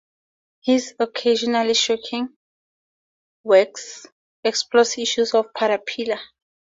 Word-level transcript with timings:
His 0.61 0.95
"occasionally 0.97 1.75
shocking" 1.75 2.35
work 3.43 3.75
explores 4.43 4.97
issues 4.97 5.35
of 5.35 5.53
paraphilia. 5.53 6.19